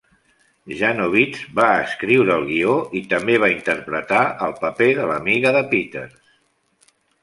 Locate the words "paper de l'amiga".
4.67-5.57